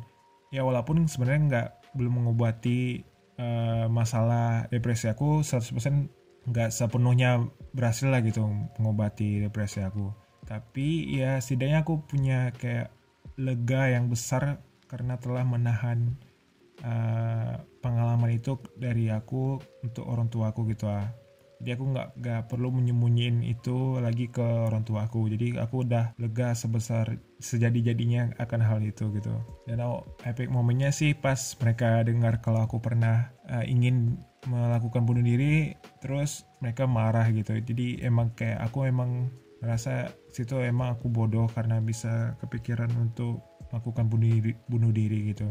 Ya 0.55 0.63
walaupun 0.63 1.11
sebenarnya 1.11 1.43
nggak 1.51 1.69
belum 1.99 2.23
mengobati 2.23 3.03
uh, 3.43 3.91
masalah 3.91 4.71
depresi 4.71 5.11
aku 5.11 5.43
100% 5.43 6.47
nggak 6.47 6.71
sepenuhnya 6.71 7.43
berhasil 7.75 8.07
lah 8.07 8.23
gitu 8.23 8.47
mengobati 8.79 9.43
depresi 9.43 9.83
aku. 9.83 10.15
Tapi 10.47 11.19
ya 11.19 11.43
setidaknya 11.43 11.83
aku 11.83 12.07
punya 12.07 12.55
kayak 12.55 12.95
lega 13.35 13.91
yang 13.91 14.07
besar 14.07 14.63
karena 14.87 15.19
telah 15.19 15.43
menahan 15.43 16.15
uh, 16.85 17.55
pengalaman 17.81 18.37
itu 18.37 18.59
dari 18.77 19.09
aku 19.09 19.61
untuk 19.87 20.05
orang 20.05 20.29
tua 20.29 20.51
aku 20.53 20.67
gitu 20.69 20.91
ah. 20.91 21.07
Jadi 21.57 21.73
aku 21.73 21.85
nggak 21.89 22.09
nggak 22.21 22.43
perlu 22.53 22.69
menyembunyiin 22.69 23.41
itu 23.41 23.97
lagi 23.97 24.29
ke 24.29 24.45
orang 24.45 24.85
tua 24.85 25.09
aku. 25.09 25.25
Jadi 25.33 25.57
aku 25.57 25.89
udah 25.89 26.13
lega 26.21 26.53
sebesar 26.53 27.17
sejadi 27.41 27.93
jadinya 27.93 28.29
akan 28.37 28.61
hal 28.61 28.85
itu 28.85 29.09
gitu. 29.17 29.33
Dan 29.65 29.81
oh, 29.81 30.05
epic 30.29 30.53
momennya 30.53 30.93
sih 30.93 31.17
pas 31.17 31.57
mereka 31.57 32.05
dengar 32.05 32.45
kalau 32.45 32.69
aku 32.69 32.77
pernah 32.77 33.33
uh, 33.49 33.65
ingin 33.65 34.21
melakukan 34.45 35.09
bunuh 35.09 35.25
diri 35.25 35.73
terus 36.05 36.45
mereka 36.61 36.85
marah 36.85 37.25
gitu. 37.33 37.57
Jadi 37.57 38.05
emang 38.05 38.37
kayak 38.37 38.61
aku 38.61 38.85
emang 38.85 39.33
merasa 39.65 40.13
situ 40.29 40.61
emang 40.61 41.01
aku 41.01 41.09
bodoh 41.09 41.49
karena 41.49 41.81
bisa 41.81 42.37
kepikiran 42.45 42.93
untuk 43.01 43.41
melakukan 43.73 44.13
bunuh 44.13 44.29
diri, 44.29 44.53
bunuh 44.69 44.93
diri 44.93 45.33
gitu 45.33 45.49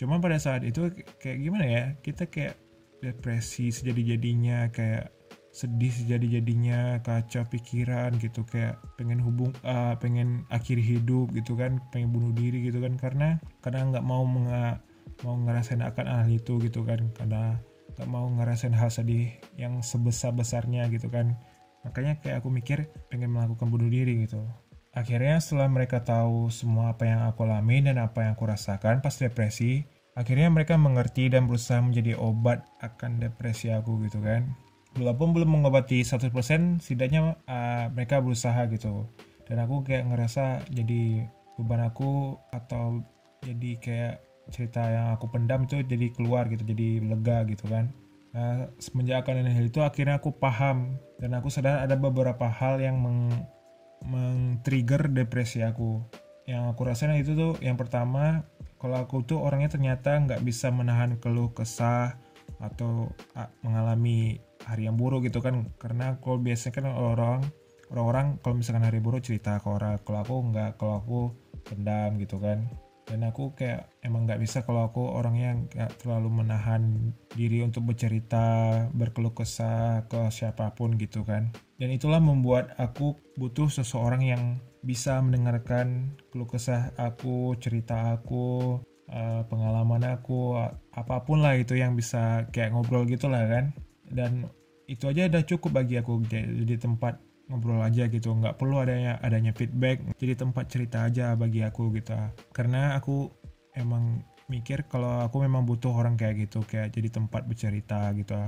cuma 0.00 0.16
pada 0.16 0.40
saat 0.40 0.64
itu 0.64 0.88
kayak 1.20 1.44
gimana 1.44 1.64
ya 1.68 1.84
kita 2.00 2.24
kayak 2.24 2.56
depresi 3.04 3.68
sejadi-jadinya 3.68 4.72
kayak 4.72 5.12
sedih 5.52 5.92
sejadi-jadinya 5.92 7.04
kacau 7.04 7.44
pikiran 7.44 8.16
gitu 8.16 8.46
kayak 8.48 8.80
pengen 8.96 9.20
hubung 9.20 9.52
uh, 9.66 9.98
pengen 10.00 10.46
akhiri 10.48 10.80
hidup 10.80 11.28
gitu 11.36 11.52
kan 11.52 11.82
pengen 11.92 12.16
bunuh 12.16 12.32
diri 12.32 12.64
gitu 12.64 12.80
kan 12.80 12.96
karena 12.96 13.28
karena 13.60 13.92
nggak 13.92 14.06
mau 14.06 14.22
menga, 14.22 14.78
mau 15.26 15.36
ngerasain 15.36 15.82
akan 15.84 16.06
hal 16.06 16.30
itu 16.32 16.56
gitu 16.64 16.86
kan 16.86 17.12
karena 17.18 17.58
nggak 17.98 18.08
mau 18.08 18.30
ngerasain 18.30 18.72
hal 18.72 18.88
sedih 18.88 19.36
yang 19.58 19.82
sebesar 19.82 20.32
besarnya 20.32 20.86
gitu 20.88 21.10
kan. 21.10 21.34
Makanya 21.82 22.22
kayak 22.22 22.40
aku 22.40 22.48
mikir 22.48 22.86
pengen 23.10 23.34
melakukan 23.34 23.66
bunuh 23.68 23.90
diri 23.90 24.24
gitu 24.24 24.46
Akhirnya 24.90 25.38
setelah 25.38 25.70
mereka 25.70 26.02
tahu 26.02 26.50
semua 26.50 26.90
apa 26.98 27.06
yang 27.06 27.22
aku 27.30 27.46
alami 27.46 27.78
dan 27.78 28.02
apa 28.02 28.26
yang 28.26 28.34
aku 28.34 28.50
rasakan 28.50 28.98
pas 28.98 29.14
depresi, 29.14 29.86
akhirnya 30.18 30.50
mereka 30.50 30.74
mengerti 30.74 31.30
dan 31.30 31.46
berusaha 31.46 31.78
menjadi 31.78 32.18
obat 32.18 32.66
akan 32.82 33.22
depresi 33.22 33.70
aku 33.70 34.02
gitu 34.10 34.18
kan. 34.18 34.50
Walaupun 34.98 35.30
belum 35.30 35.62
mengobati 35.62 36.02
100%, 36.02 36.82
setidaknya 36.82 37.38
uh, 37.46 37.86
mereka 37.94 38.18
berusaha 38.18 38.66
gitu. 38.66 39.06
Dan 39.46 39.62
aku 39.62 39.86
kayak 39.86 40.10
ngerasa 40.10 40.66
jadi 40.74 41.22
beban 41.54 41.86
aku 41.86 42.34
atau 42.50 43.06
jadi 43.46 43.70
kayak 43.78 44.14
cerita 44.50 44.82
yang 44.90 45.14
aku 45.14 45.30
pendam 45.30 45.70
itu 45.70 45.86
jadi 45.86 46.10
keluar 46.10 46.50
gitu, 46.50 46.66
jadi 46.66 46.98
lega 47.06 47.46
gitu 47.46 47.70
kan. 47.70 47.94
Nah, 48.34 48.66
semenjak 48.82 49.22
akan 49.22 49.46
hal 49.46 49.66
itu 49.70 49.82
akhirnya 49.82 50.18
aku 50.18 50.34
paham 50.34 50.98
dan 51.22 51.34
aku 51.38 51.46
sadar 51.50 51.82
ada 51.82 51.94
beberapa 51.94 52.46
hal 52.50 52.82
yang 52.82 52.98
meng 52.98 53.30
men-trigger 54.04 55.10
depresi 55.12 55.64
aku. 55.64 56.00
Yang 56.48 56.62
aku 56.74 56.80
rasain 56.86 57.14
itu 57.16 57.36
tuh 57.36 57.52
yang 57.62 57.76
pertama 57.78 58.44
kalau 58.80 58.96
aku 58.96 59.22
tuh 59.22 59.38
orangnya 59.40 59.70
ternyata 59.70 60.16
nggak 60.16 60.40
bisa 60.42 60.72
menahan 60.72 61.20
keluh 61.20 61.52
kesah 61.52 62.16
atau 62.60 63.12
ah, 63.36 63.48
mengalami 63.64 64.40
hari 64.64 64.88
yang 64.88 64.96
buruk 64.96 65.28
gitu 65.28 65.44
kan. 65.44 65.68
Karena 65.76 66.16
kalau 66.18 66.40
biasanya 66.40 66.72
kan 66.74 66.84
orang 66.90 67.40
orang-orang 67.90 68.38
kalau 68.40 68.54
misalkan 68.56 68.86
hari 68.86 69.02
buruk 69.02 69.26
cerita 69.26 69.58
ke 69.58 69.66
orang 69.66 69.98
kalau 70.06 70.18
aku 70.22 70.34
nggak 70.54 70.70
kalau 70.78 70.94
aku 71.02 71.20
pendam 71.66 72.16
gitu 72.22 72.38
kan 72.38 72.70
dan 73.10 73.26
aku 73.26 73.58
kayak 73.58 73.90
emang 74.06 74.22
nggak 74.22 74.38
bisa 74.38 74.62
kalau 74.62 74.86
aku 74.86 75.02
orangnya 75.02 75.58
nggak 75.58 75.98
terlalu 75.98 76.46
menahan 76.46 77.10
diri 77.34 77.66
untuk 77.66 77.90
bercerita 77.90 78.86
berkeluh 78.94 79.34
kesah 79.34 80.06
ke 80.06 80.30
siapa 80.30 80.70
pun 80.78 80.94
gitu 80.94 81.26
kan. 81.26 81.50
Dan 81.74 81.90
itulah 81.90 82.22
membuat 82.22 82.78
aku 82.78 83.18
butuh 83.34 83.66
seseorang 83.66 84.22
yang 84.22 84.42
bisa 84.86 85.18
mendengarkan 85.18 86.14
keluh 86.30 86.46
kesah 86.46 86.94
aku 86.94 87.58
cerita 87.58 88.14
aku 88.14 88.78
uh, 89.10 89.42
pengalaman 89.50 90.06
aku 90.06 90.54
apa 90.94 91.26
pun 91.26 91.42
lah 91.42 91.58
itu 91.58 91.74
yang 91.74 91.98
bisa 91.98 92.46
kayak 92.54 92.70
ngobrol 92.70 93.02
gitu 93.10 93.26
lah 93.26 93.42
kan. 93.50 93.74
Dan 94.06 94.46
itu 94.86 95.10
aja 95.10 95.26
udah 95.26 95.42
cukup 95.42 95.82
bagi 95.82 95.98
aku 95.98 96.22
jadi 96.30 96.78
tempat 96.78 97.18
ngobrol 97.50 97.82
aja 97.82 98.06
gitu. 98.06 98.30
Nggak 98.32 98.56
perlu 98.56 98.78
adanya 98.80 99.18
adanya 99.20 99.50
feedback. 99.50 100.00
Jadi 100.16 100.38
tempat 100.38 100.70
cerita 100.70 101.04
aja 101.04 101.34
bagi 101.34 101.66
aku 101.66 101.90
gitu. 101.98 102.14
Karena 102.54 102.94
aku 102.94 103.28
emang 103.74 104.22
mikir 104.46 104.86
kalau 104.86 105.22
aku 105.22 105.42
memang 105.42 105.66
butuh 105.66 105.90
orang 105.90 106.18
kayak 106.18 106.46
gitu 106.48 106.62
kayak 106.64 106.94
jadi 106.94 107.10
tempat 107.10 107.44
bercerita 107.50 108.14
gitu. 108.14 108.38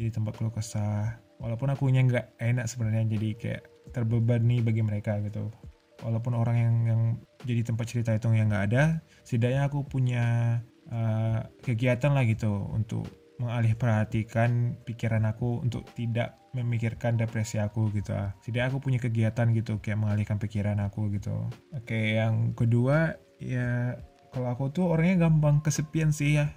Jadi 0.00 0.08
tempat 0.10 0.32
keluh 0.40 0.52
kesah. 0.52 1.20
Walaupun 1.40 1.72
aku 1.72 1.88
nya 1.92 2.04
nggak 2.04 2.40
enak 2.40 2.66
sebenarnya 2.68 3.16
jadi 3.16 3.28
kayak 3.36 3.62
terbebani 3.92 4.64
bagi 4.64 4.80
mereka 4.80 5.20
gitu. 5.20 5.52
Walaupun 6.00 6.32
orang 6.32 6.56
yang 6.56 6.74
yang 6.88 7.02
jadi 7.44 7.60
tempat 7.60 7.86
cerita 7.88 8.10
itu 8.16 8.32
yang 8.32 8.48
nggak 8.48 8.72
ada 8.72 9.04
setidaknya 9.24 9.68
aku 9.68 9.84
punya 9.84 10.24
uh, 10.88 11.44
kegiatan 11.60 12.12
lah 12.12 12.24
gitu 12.24 12.48
untuk 12.72 13.04
mengalih 13.40 13.72
perhatikan 13.72 14.76
pikiran 14.84 15.24
aku 15.24 15.64
untuk 15.64 15.88
tidak 15.96 16.36
memikirkan 16.52 17.16
depresi 17.16 17.56
aku 17.56 17.88
gitu 17.96 18.12
ah. 18.12 18.36
Jadi 18.44 18.60
aku 18.60 18.84
punya 18.84 19.00
kegiatan 19.00 19.48
gitu 19.56 19.80
kayak 19.80 19.96
mengalihkan 19.96 20.36
pikiran 20.36 20.76
aku 20.84 21.08
gitu. 21.16 21.48
Oke, 21.72 22.20
yang 22.20 22.52
kedua 22.52 23.16
ya 23.40 23.96
kalau 24.30 24.52
aku 24.52 24.68
tuh 24.68 24.92
orangnya 24.92 25.26
gampang 25.26 25.64
kesepian 25.64 26.12
sih 26.12 26.36
ya. 26.36 26.52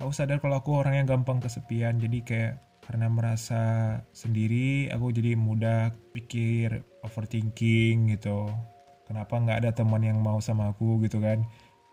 Aku 0.00 0.10
sadar 0.10 0.40
kalau 0.40 0.58
aku 0.64 0.80
orangnya 0.80 1.04
gampang 1.14 1.38
kesepian 1.44 2.00
jadi 2.00 2.18
kayak 2.24 2.54
karena 2.84 3.08
merasa 3.08 3.62
sendiri 4.12 4.92
aku 4.92 5.12
jadi 5.12 5.36
mudah 5.36 5.92
pikir 6.16 6.84
overthinking 7.04 8.16
gitu. 8.16 8.48
Kenapa 9.04 9.36
nggak 9.36 9.58
ada 9.64 9.70
teman 9.76 10.00
yang 10.00 10.20
mau 10.24 10.40
sama 10.40 10.72
aku 10.72 11.00
gitu 11.04 11.20
kan? 11.20 11.44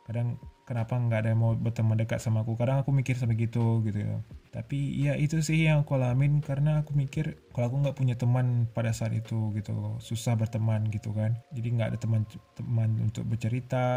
Kadang 0.08 0.40
kenapa 0.66 0.98
nggak 0.98 1.20
ada 1.26 1.30
yang 1.34 1.42
mau 1.42 1.54
berteman 1.58 1.98
dekat 2.00 2.22
sama 2.22 2.46
aku? 2.46 2.56
Kadang 2.56 2.82
aku 2.82 2.94
mikir 2.96 3.18
sampai 3.18 3.38
gitu 3.38 3.82
gitu 3.86 4.00
ya. 4.02 4.18
Tapi 4.52 4.78
ya 5.00 5.14
itu 5.16 5.40
sih 5.40 5.68
yang 5.68 5.84
aku 5.84 5.96
alamin 5.96 6.44
karena 6.44 6.84
aku 6.84 6.92
mikir 6.96 7.40
kalau 7.56 7.72
aku 7.72 7.78
nggak 7.84 7.98
punya 7.98 8.16
teman 8.20 8.68
pada 8.72 8.92
saat 8.92 9.16
itu 9.16 9.52
gitu 9.56 9.98
susah 10.00 10.36
berteman 10.36 10.88
gitu 10.92 11.12
kan. 11.12 11.38
Jadi 11.56 11.68
nggak 11.76 11.90
ada 11.96 12.00
teman-teman 12.00 12.90
untuk 13.04 13.24
bercerita 13.28 13.88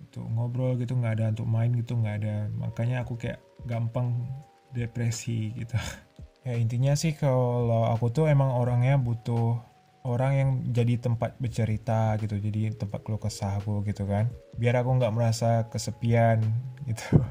untuk 0.00 0.24
ngobrol 0.32 0.74
gitu 0.80 0.96
nggak 0.96 1.20
ada 1.20 1.24
untuk 1.32 1.46
main 1.48 1.70
gitu 1.76 1.96
nggak 1.96 2.16
ada. 2.24 2.36
Makanya 2.56 3.04
aku 3.04 3.18
kayak 3.20 3.40
gampang 3.66 4.26
depresi 4.72 5.54
gitu. 5.56 5.76
Ya 6.40 6.56
intinya 6.56 6.96
sih 6.96 7.12
kalau 7.12 7.84
aku 7.92 8.08
tuh 8.16 8.24
emang 8.24 8.56
orangnya 8.56 8.96
butuh 8.96 9.60
orang 10.04 10.32
yang 10.32 10.50
jadi 10.72 10.96
tempat 10.96 11.36
bercerita 11.36 12.16
gitu 12.20 12.40
jadi 12.40 12.72
tempat 12.76 13.04
keluh 13.04 13.20
kesah 13.20 13.60
aku 13.60 13.84
gitu 13.84 14.08
kan. 14.08 14.32
Biar 14.56 14.80
aku 14.80 14.96
nggak 14.96 15.14
merasa 15.14 15.68
kesepian 15.68 16.40
gitu. 16.88 17.20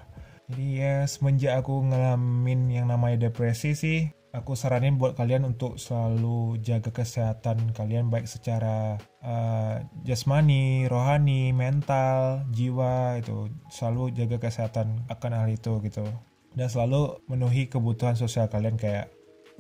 Jadi 0.50 0.82
ya 0.82 1.06
semenjak 1.06 1.62
aku 1.62 1.86
ngalamin 1.86 2.74
yang 2.74 2.90
namanya 2.90 3.30
depresi 3.30 3.78
sih 3.78 4.10
aku 4.30 4.54
saranin 4.54 5.02
buat 5.02 5.18
kalian 5.18 5.46
untuk 5.46 5.82
selalu 5.82 6.62
jaga 6.62 6.94
kesehatan 6.94 7.74
kalian 7.74 8.14
baik 8.14 8.30
secara 8.30 9.02
uh, 9.26 9.82
jasmani, 10.06 10.86
rohani, 10.86 11.54
mental, 11.54 12.46
jiwa 12.54 13.18
itu. 13.18 13.50
Selalu 13.74 14.14
jaga 14.14 14.38
kesehatan 14.38 15.06
akan 15.10 15.32
hal 15.34 15.50
itu 15.50 15.82
gitu. 15.86 16.06
Dan 16.54 16.66
selalu 16.70 17.22
memenuhi 17.30 17.70
kebutuhan 17.70 18.18
sosial 18.18 18.50
kalian 18.50 18.78
kayak 18.78 19.14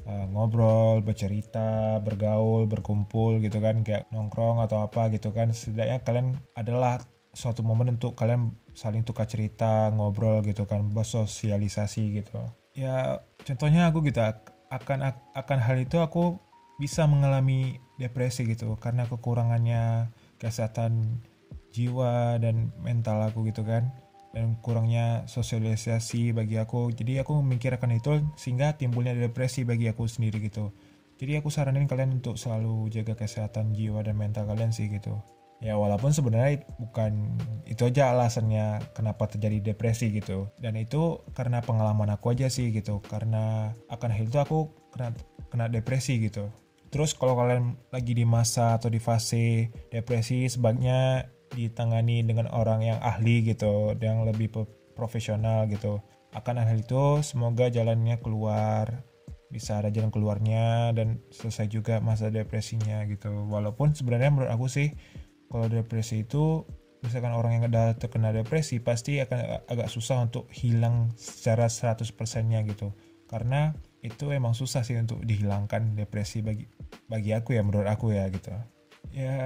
uh, 0.09 0.25
ngobrol, 0.33 1.05
bercerita, 1.05 2.01
bergaul, 2.01 2.65
berkumpul 2.65 3.37
gitu 3.45 3.61
kan 3.61 3.85
kayak 3.85 4.09
nongkrong 4.09 4.65
atau 4.65 4.81
apa 4.81 5.13
gitu 5.13 5.29
kan 5.29 5.53
setidaknya 5.53 6.01
kalian 6.01 6.33
adalah 6.57 6.97
suatu 7.29 7.61
momen 7.61 8.01
untuk 8.01 8.17
kalian 8.17 8.57
saling 8.73 9.05
tukar 9.05 9.29
cerita, 9.29 9.93
ngobrol 9.93 10.41
gitu 10.41 10.65
kan, 10.65 10.89
bersosialisasi 10.89 12.25
gitu. 12.25 12.41
Ya 12.73 13.21
contohnya 13.45 13.93
aku 13.93 14.01
gitu 14.09 14.17
akan 14.73 15.13
akan 15.37 15.59
hal 15.61 15.77
itu 15.77 16.01
aku 16.01 16.41
bisa 16.81 17.05
mengalami 17.05 17.77
depresi 17.99 18.47
gitu 18.47 18.79
karena 18.79 19.03
kekurangannya 19.05 20.09
kesehatan 20.39 21.19
jiwa 21.75 22.39
dan 22.39 22.71
mental 22.79 23.19
aku 23.27 23.51
gitu 23.51 23.67
kan 23.67 23.91
dan 24.33 24.57
kurangnya 24.61 25.25
sosialisasi 25.25 26.31
bagi 26.35 26.61
aku. 26.61 26.93
Jadi 26.93 27.21
aku 27.21 27.41
memikirkan 27.41 27.93
itu 27.93 28.21
sehingga 28.37 28.77
timbulnya 28.77 29.17
depresi 29.17 29.65
bagi 29.65 29.89
aku 29.89 30.05
sendiri 30.05 30.39
gitu. 30.43 30.69
Jadi 31.19 31.35
aku 31.35 31.51
saranin 31.51 31.89
kalian 31.89 32.23
untuk 32.23 32.39
selalu 32.39 32.87
jaga 32.93 33.17
kesehatan 33.17 33.75
jiwa 33.75 33.99
dan 34.05 34.15
mental 34.15 34.47
kalian 34.47 34.71
sih 34.71 34.87
gitu. 34.87 35.19
Ya 35.59 35.75
walaupun 35.75 36.15
sebenarnya 36.15 36.63
bukan 36.79 37.35
itu 37.67 37.83
aja 37.83 38.15
alasannya 38.15 38.79
kenapa 38.95 39.27
terjadi 39.27 39.75
depresi 39.75 40.07
gitu. 40.15 40.47
Dan 40.55 40.79
itu 40.79 41.19
karena 41.35 41.59
pengalaman 41.59 42.07
aku 42.15 42.31
aja 42.31 42.47
sih 42.47 42.71
gitu. 42.71 43.03
Karena 43.03 43.75
akan 43.91 44.09
hal 44.15 44.31
itu 44.31 44.39
aku 44.39 44.71
kena 44.95 45.11
kena 45.51 45.67
depresi 45.67 46.23
gitu. 46.23 46.47
Terus 46.89 47.11
kalau 47.13 47.35
kalian 47.35 47.75
lagi 47.91 48.15
di 48.15 48.23
masa 48.23 48.79
atau 48.79 48.87
di 48.87 48.97
fase 48.97 49.69
depresi 49.91 50.47
sebaiknya 50.47 51.27
ditangani 51.53 52.21
dengan 52.25 52.49
orang 52.53 52.85
yang 52.85 52.99
ahli 53.01 53.45
gitu, 53.45 53.93
yang 53.97 54.25
lebih 54.25 54.51
profesional 54.93 55.65
gitu. 55.69 56.01
Akan 56.35 56.61
hal 56.61 56.77
itu 56.77 57.25
semoga 57.25 57.73
jalannya 57.73 58.21
keluar, 58.21 59.01
bisa 59.49 59.81
ada 59.81 59.89
jalan 59.89 60.13
keluarnya 60.13 60.93
dan 60.93 61.17
selesai 61.33 61.65
juga 61.69 61.97
masa 61.99 62.29
depresinya 62.29 63.01
gitu. 63.09 63.49
Walaupun 63.49 63.97
sebenarnya 63.97 64.29
menurut 64.29 64.51
aku 64.53 64.69
sih 64.69 64.93
kalau 65.49 65.65
depresi 65.65 66.21
itu 66.21 66.63
misalkan 67.01 67.33
orang 67.33 67.57
yang 67.57 67.63
udah 67.71 67.97
terkena 67.97 68.29
depresi 68.29 68.77
pasti 68.77 69.17
akan 69.17 69.65
agak 69.65 69.89
susah 69.89 70.21
untuk 70.29 70.45
hilang 70.53 71.09
secara 71.17 71.65
100%-nya 71.65 72.61
gitu. 72.69 72.93
Karena 73.25 73.73
itu 74.05 74.29
emang 74.29 74.53
susah 74.53 74.85
sih 74.85 74.97
untuk 74.97 75.21
dihilangkan 75.25 75.97
depresi 75.97 76.45
bagi 76.45 76.65
bagi 77.09 77.33
aku 77.33 77.57
ya 77.57 77.61
menurut 77.65 77.89
aku 77.89 78.13
ya 78.13 78.29
gitu. 78.29 78.53
Ya 79.09 79.37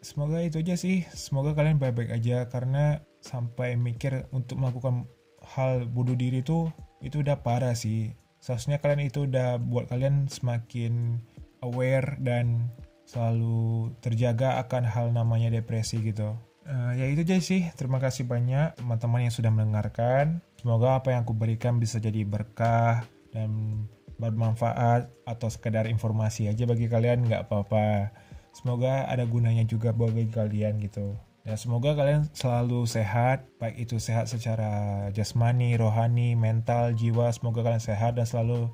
semoga 0.00 0.40
itu 0.40 0.60
aja 0.60 0.74
sih. 0.76 1.04
Semoga 1.12 1.56
kalian 1.56 1.80
baik-baik 1.80 2.12
aja 2.12 2.48
karena 2.48 3.04
sampai 3.20 3.76
mikir 3.76 4.28
untuk 4.32 4.60
melakukan 4.60 5.04
hal 5.44 5.84
bunuh 5.88 6.16
diri 6.16 6.40
itu 6.44 6.68
itu 7.00 7.20
udah 7.20 7.40
parah 7.40 7.76
sih. 7.76 8.12
Seharusnya 8.40 8.80
kalian 8.80 9.08
itu 9.08 9.28
udah 9.28 9.60
buat 9.60 9.88
kalian 9.88 10.28
semakin 10.28 11.20
aware 11.60 12.16
dan 12.20 12.72
selalu 13.04 13.92
terjaga 14.00 14.60
akan 14.64 14.84
hal 14.88 15.06
namanya 15.12 15.52
depresi 15.52 16.00
gitu. 16.00 16.32
Uh, 16.64 16.92
ya 16.96 17.08
itu 17.08 17.24
aja 17.24 17.36
sih. 17.40 17.68
Terima 17.76 18.00
kasih 18.00 18.24
banyak 18.24 18.80
teman-teman 18.80 19.28
yang 19.28 19.34
sudah 19.34 19.52
mendengarkan. 19.52 20.40
Semoga 20.60 21.00
apa 21.00 21.12
yang 21.12 21.24
aku 21.24 21.36
berikan 21.36 21.80
bisa 21.80 22.00
jadi 22.00 22.24
berkah 22.24 23.04
dan 23.32 23.84
bermanfaat 24.20 25.08
atau 25.24 25.48
sekedar 25.48 25.88
informasi 25.88 26.48
aja 26.48 26.64
bagi 26.64 26.88
kalian. 26.88 27.28
Nggak 27.28 27.48
apa-apa 27.48 28.12
Semoga 28.50 29.06
ada 29.06 29.22
gunanya 29.24 29.62
juga 29.62 29.94
bagi 29.94 30.26
kalian 30.26 30.82
gitu. 30.82 31.14
Ya 31.48 31.56
semoga 31.56 31.96
kalian 31.96 32.28
selalu 32.36 32.84
sehat, 32.84 33.48
baik 33.56 33.88
itu 33.88 33.96
sehat 33.96 34.28
secara 34.28 35.08
jasmani, 35.16 35.72
rohani, 35.80 36.36
mental, 36.36 36.92
jiwa. 36.92 37.32
Semoga 37.32 37.64
kalian 37.64 37.80
sehat 37.80 38.20
dan 38.20 38.28
selalu 38.28 38.68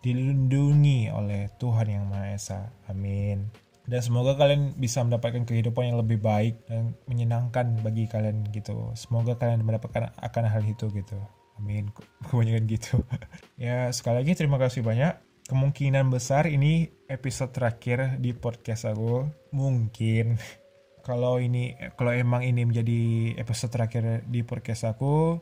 dilindungi 0.00 1.12
oleh 1.12 1.52
Tuhan 1.60 1.92
Yang 1.92 2.04
Maha 2.08 2.26
Esa. 2.32 2.60
Amin. 2.88 3.52
Dan 3.86 4.00
semoga 4.02 4.34
kalian 4.34 4.74
bisa 4.74 5.04
mendapatkan 5.04 5.46
kehidupan 5.46 5.94
yang 5.94 5.98
lebih 6.02 6.18
baik 6.18 6.58
dan 6.66 6.98
menyenangkan 7.06 7.78
bagi 7.84 8.10
kalian 8.10 8.48
gitu. 8.50 8.90
Semoga 8.98 9.38
kalian 9.38 9.62
mendapatkan 9.62 10.10
akan 10.18 10.44
hal 10.48 10.62
itu 10.66 10.90
gitu. 10.90 11.18
Amin. 11.60 11.92
Kebanyakan 12.26 12.64
gitu. 12.66 13.02
ya 13.60 13.92
sekali 13.94 14.24
lagi 14.24 14.32
terima 14.34 14.58
kasih 14.58 14.82
banyak 14.82 15.25
kemungkinan 15.46 16.10
besar 16.10 16.50
ini 16.50 16.90
episode 17.06 17.54
terakhir 17.54 18.18
di 18.18 18.34
podcast 18.34 18.90
aku. 18.90 19.30
Mungkin. 19.54 20.36
Kalau 21.06 21.38
ini 21.38 21.78
kalau 21.94 22.10
emang 22.10 22.42
ini 22.42 22.66
menjadi 22.66 23.30
episode 23.38 23.70
terakhir 23.70 24.26
di 24.26 24.42
podcast 24.42 24.90
aku 24.90 25.38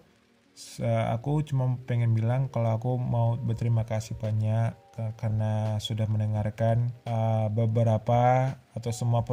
aku 1.09 1.41
cuma 1.41 1.81
pengen 1.89 2.13
bilang 2.13 2.53
kalau 2.53 2.77
aku 2.77 3.01
mau 3.01 3.41
berterima 3.41 3.89
kasih 3.89 4.13
banyak 4.21 4.77
karena 5.17 5.81
sudah 5.81 6.05
mendengarkan 6.05 6.93
uh, 7.09 7.49
beberapa 7.49 8.53
atau 8.77 8.93
semua 8.93 9.25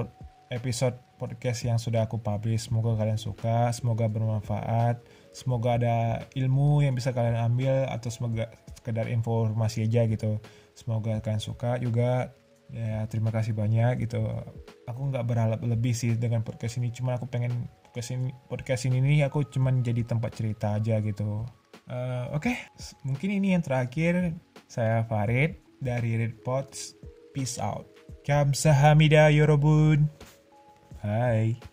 episode 0.56 0.96
podcast 1.20 1.68
yang 1.68 1.76
sudah 1.76 2.08
aku 2.08 2.24
publish. 2.24 2.72
Semoga 2.72 2.96
kalian 2.96 3.20
suka 3.20 3.76
semoga 3.76 4.08
bermanfaat 4.08 5.04
semoga 5.32 5.80
ada 5.80 5.98
ilmu 6.36 6.84
yang 6.84 6.96
bisa 6.96 7.16
kalian 7.16 7.40
ambil 7.40 7.88
atau 7.88 8.12
semoga 8.12 8.52
sekedar 8.76 9.08
informasi 9.08 9.88
aja 9.88 10.08
gitu 10.08 10.40
semoga 10.74 11.20
kalian 11.22 11.44
suka 11.44 11.78
juga 11.78 12.34
Ya 12.72 13.04
terima 13.12 13.36
kasih 13.36 13.52
banyak 13.52 14.08
gitu. 14.08 14.24
Aku 14.88 15.12
nggak 15.12 15.28
berharap 15.28 15.60
lebih 15.60 15.92
sih 15.92 16.16
dengan 16.16 16.40
podcast 16.42 16.80
ini. 16.80 16.88
Cuma 16.96 17.20
aku 17.20 17.28
pengen 17.28 17.68
podcast 17.84 18.16
ini, 18.16 18.32
podcast 18.48 18.88
ini 18.88 19.04
nih 19.04 19.28
aku 19.28 19.44
cuman 19.52 19.84
jadi 19.84 20.08
tempat 20.08 20.32
cerita 20.32 20.80
aja 20.80 21.04
gitu. 21.04 21.44
Uh, 21.92 22.32
Oke, 22.32 22.56
okay. 22.56 22.56
mungkin 23.04 23.36
ini 23.36 23.60
yang 23.60 23.64
terakhir. 23.64 24.40
Saya 24.72 25.04
Farid 25.04 25.60
dari 25.84 26.16
Red 26.16 26.48
Pots. 26.48 26.96
Peace 27.36 27.60
out. 27.60 27.92
Kamsahamnida 28.24 29.28
yorobun. 29.36 30.08
Hai. 31.04 31.71